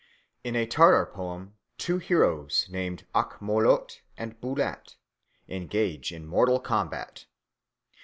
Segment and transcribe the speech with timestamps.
[0.43, 4.95] In a Tartar poem two heroes named Ak Molot and Bulat
[5.47, 7.27] engage in mortal combat.